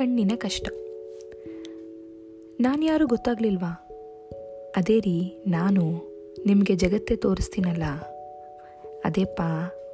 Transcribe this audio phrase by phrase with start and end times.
[0.00, 0.68] ಕಣ್ಣಿನ ಕಷ್ಟ.
[2.60, 3.88] ನಾನು ಯಾರು ಗೊತ್ತಾಗ್ಲಿಲ್ವಾ?
[4.76, 5.82] ಅದೇ ರೀ, ನಾನು
[6.46, 7.82] ನಿಮಗೆ ಜಗತ್ತೇ ತೋರಿಸ್ತೀನಲ್ಲ.
[9.04, 9.42] ಅದೇಪ್ಪ,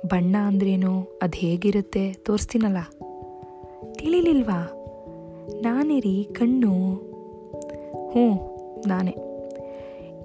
[0.07, 2.77] ಬಣ್ಣ ಅಂದ್ರೇನು ಅದು ಹೇಗಿರುತ್ತೆ ತೋರಿಸ್ತೀನಲ್ಲ?
[3.93, 4.73] ತಿಳಿಲಿಲ್ವಾ?
[5.63, 6.73] ನಾನೇ ರೀ, ಕಣ್ಣು.
[8.11, 9.17] ಹ್ಞೂ, ನಾನೇ.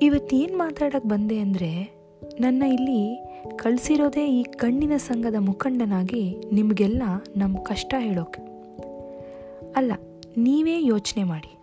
[0.01, 1.93] ಇವತ್ತೇನು ಮಾತಾಡೋಕ್ಕೆ ಬಂದೆ ಅಂದರೆ,
[2.39, 7.03] ನನ್ನ ಇಲ್ಲಿ ಕಳಿಸಿರೋದೇ ಈ ಕಣ್ಣಿನ ಸಂಘದ ಮುಖಂಡನಾಗಿ ನಿಮಗೆಲ್ಲ
[7.37, 8.50] ನಮ್ಮ ಕಷ್ಟ ಹೇಳೋಕೆ.
[9.75, 9.91] ಅಲ್ಲ,
[10.37, 11.57] ನೀವೇ ಯೋಚನೆ ಮಾಡಿ.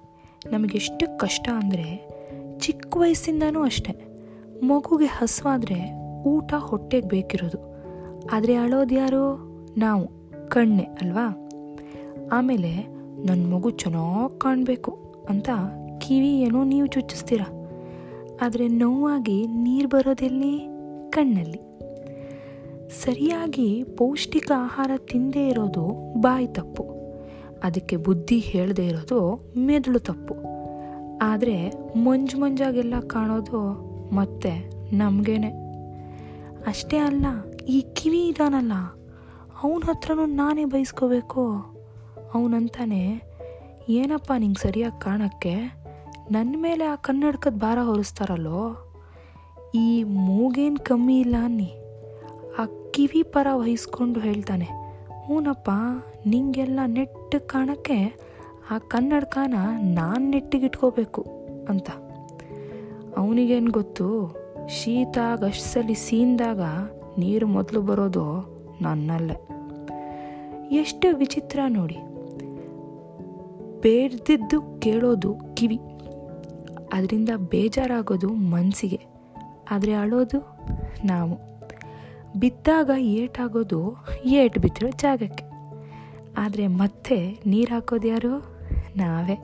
[0.50, 2.08] ನಮಗೆಷ್ಟು ಕಷ್ಟ ಅಂದರೆ
[2.58, 3.92] ಚಿಕ್ಕ ವಯಸ್ಸಿಂದನೂ ಅಷ್ಟೆ.
[4.62, 7.58] ಮಗುಗೆ ಹಸುವಾದರೆ ಊಟ ಹೊಟ್ಟೆಗೆ ಬೇಕಿರೋದು.
[8.32, 9.36] ಆದರೆ ಅಳೋದು ಯಾರು?
[9.78, 10.08] ನಾವು,
[10.48, 11.48] ಕಣ್ಣೆ, ಅಲ್ವಾ?
[12.32, 12.86] ಆಮೇಲೆ
[13.26, 14.92] ನನ್ನ ಮಗು ಚೆನ್ನಾಗಿ ಕಾಣಬೇಕು
[15.28, 15.48] ಅಂತ
[16.00, 17.40] ಕಿವಿ ಏನೋ ನೀವು ಚುಚ್ಚಿಸ್ತೀರ?
[18.42, 20.68] ಆದರೆ ನೋವಾಗಿ ನೀರು ಬರೋದೆಲ್ಲಿ?
[21.10, 21.60] ಕಣ್ಣಲ್ಲಿ.
[23.04, 26.97] ಸರಿಯಾಗಿ ಪೌಷ್ಟಿಕ ಆಹಾರ ತಿಂದೇ ಇರೋದು ಬಾಯಿ ತಪ್ಪು.
[27.64, 30.34] ಅದಕ್ಕೆ ಬುದ್ಧಿ ಹೇಳದೇ ಇರೋದು ಮೆದುಳು ತಪ್ಪು.
[31.22, 33.60] ಆದರೆ ಮಂಜು ಮಂಜಾಗೆಲ್ಲ ಕಾಣೋದು
[34.14, 35.48] ಮತ್ತೆ ನಮಗೇನೆ.
[36.66, 37.26] ಅಷ್ಟೇ ಅಲ್ಲ,
[37.68, 38.72] ಈ ಕಿವಿ ಇದಾನಲ್ಲ,
[39.62, 41.42] ಅವನ ಹತ್ರನೂ ನಾನೇ ಬಯಸ್ಕೋಬೇಕು
[42.34, 43.22] ಅವನಂತಾನೆ,
[43.88, 45.54] ಏನಪ್ಪ ನಿಂಗೆ ಸರಿಯಾಗಿ ಕಾಣೋಕ್ಕೆ?
[46.30, 48.92] ನನ್ನ ಮೇಲೆ ಆ ಕನ್ನಡಕದ ಭಾರ ಹೊರಿಸ್ತಾರಲ್ಲೋ?
[49.74, 51.74] ಈ ಮೂಗೇನು ಕಮ್ಮಿ ಇಲ್ಲ ಅನ್ನಿ.
[52.58, 54.87] ಆ ಕಿವಿ ಪರ ವಹಿಸ್ಕೊಂಡು ಹೇಳ್ತಾನೆ
[55.28, 55.70] ಹ್ಞೂನಪ್ಪ
[56.26, 58.18] ನಿಂಗೆಲ್ಲ ನೆಟ್ಟು ಕಾಣೋಕ್ಕೆ
[58.70, 61.26] ಆ ಕನ್ನಡಕನ ನಾನು ನೆಟ್ಟಿಗಿಟ್ಕೋಬೇಕು
[61.68, 61.90] ಅಂತ.
[63.16, 64.36] ಅವನಿಗೇನು ಗೊತ್ತು?
[64.68, 66.60] ಶೀತ ಗಷ್ಟಸಲಿ ಸೀನ್ದಾಗ
[67.18, 68.24] ನೀರು ಮೊದಲು ಬರೋದು
[68.82, 69.48] ನನ್ನಲ್ಲೇ.
[70.74, 71.96] ಎಷ್ಟು ವಿಚಿತ್ರ ನೋಡಿ.
[73.80, 75.78] ಬೇಡ್ದಿದ್ದು ಕೇಳೋದು ಕಿವಿ.
[76.92, 79.00] ಅದರಿಂದ ಬೇಜಾರಾಗೋದು ಮನಸ್ಸಿಗೆ
[79.70, 80.38] ಆದರೆ ಅಳೋದು
[81.04, 81.57] ನಾವು.
[82.36, 85.44] ಬಿದ್ದಾಗ ಏಟಾಗೋದು ಏಟು ಬಿದ್ದಿರೋ ಜಾಗಕ್ಕೆ.
[86.36, 88.38] ಆದರೆ ಮತ್ತೆ ನೀರು ಹಾಕೋದು ಯಾರು?
[88.96, 89.36] ನಾವೇ.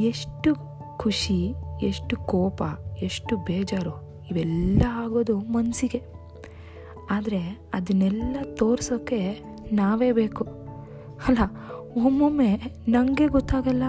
[0.00, 0.54] ಎಷ್ಟು
[0.98, 2.62] ಖುಷಿ, ಎಷ್ಟು ಕೋಪ,
[3.02, 6.02] ಎಷ್ಟು ಬೇಜಾರು, ಇವೆಲ್ಲ ಆಗೋದು ಮನಸ್ಸಿಗೆ
[7.10, 9.40] ಆದರೆ ಅದನ್ನೆಲ್ಲ ತೋರಿಸೋಕ್ಕೆ
[9.72, 10.44] ನಾವೇ ಬೇಕು.
[11.28, 11.38] ಅಲ್ಲ,
[12.06, 12.56] ಒಮ್ಮೊಮ್ಮೆ
[12.88, 13.82] ನನಗೆ ಗೊತ್ತಾಗಲ್ಲ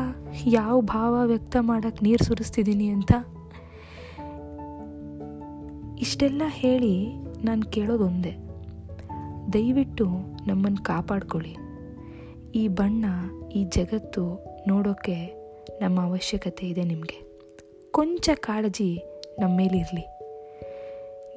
[0.45, 3.11] ಯಾವ ಭಾವ ವ್ಯಕ್ತ ಮಾಡೋಕ್ಕೆ ನೀರು ಸುರಿಸ್ತಿದ್ದೀನಿ ಅಂತ.
[5.99, 7.13] ಇಷ್ಟೆಲ್ಲ ಹೇಳಿ
[7.45, 8.31] ನಾನು ಕೇಳೋದೊಂದೇ
[9.53, 10.05] ದಯವಿಟ್ಟು
[10.47, 11.55] ನಮ್ಮನ್ನು ಕಾಪಾಡ್ಕೊಳ್ಳಿ.
[12.55, 13.05] ಈ ಬಣ್ಣ,
[13.55, 15.15] ಈ ಜಗತ್ತು ನೋಡೋಕ್ಕೆ
[15.81, 17.25] ನಮ್ಮ ಅವಶ್ಯಕತೆ ಇದೆ ನಿಮಗೆ.
[17.91, 18.99] ಕೊಂಚ ಕಾಳಜಿ
[19.39, 20.05] ನಮ್ಮ ಮೇಲಿರಲಿ.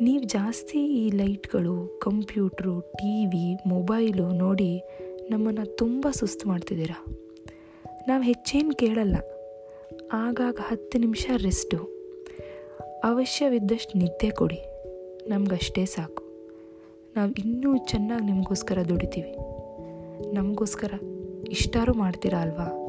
[0.00, 4.80] ನೀವು ಜಾಸ್ತಿ ಈ ಲೈಟ್ಗಳು, ಕಂಪ್ಯೂಟ್ರು, ಟಿ ವಿ, ಮೊಬೈಲು ನೋಡಿ
[5.30, 7.04] ನಮ್ಮನ್ನು ತುಂಬ ಸುಸ್ತು ಮಾಡ್ತಿದ್ದೀರಾ?
[8.08, 9.16] ನಾವು ಹೆಚ್ಚೇನು ಕೇಳಲ್ಲ.
[10.12, 11.76] ಆಗಾಗ ಹತ್ತು ನಿಮಿಷ ರೆಸ್ಟು.
[13.04, 14.73] ಅವಶ್ಯವಿದ್ದಷ್ಟು ನಿದ್ದೆ ಕೊಡಿ.
[15.28, 16.24] ನಮಗಷ್ಟೇ ಸಾಕು.
[17.16, 19.36] ನಾವು ಇನ್ನೂ ಚೆನ್ನಾಗಿ ನಿಮಗೋಸ್ಕರ ದುಡಿತೀವಿ.
[20.34, 20.92] ನಮಗೋಸ್ಕರ
[21.50, 22.83] ಇಷ್ಟಾರು ಮಾಡ್ತೀರಾ ಅಲ್ವಾ?